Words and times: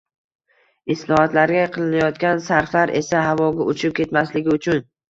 islohotlarga 0.93 1.67
qilinayotgan 1.77 2.43
sarflar 2.49 2.95
esa 3.05 3.25
havoga 3.31 3.71
uchib 3.75 3.99
ketmasligi 4.05 4.61
uchun 4.61 4.87